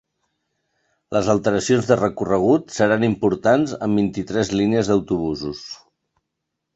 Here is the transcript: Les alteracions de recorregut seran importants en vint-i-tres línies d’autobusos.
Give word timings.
Les 1.15 1.27
alteracions 1.33 1.89
de 1.91 1.97
recorregut 1.99 2.73
seran 2.77 3.05
importants 3.09 3.75
en 3.89 3.99
vint-i-tres 3.99 4.49
línies 4.61 4.89
d’autobusos. 4.93 5.61